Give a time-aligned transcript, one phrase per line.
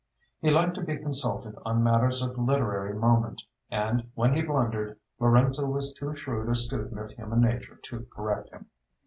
[0.39, 5.67] He liked to be consulted on matters of literary moment, and, when he blundered, Lorenzo
[5.67, 8.65] was too shrewd a student of human nature to correct him.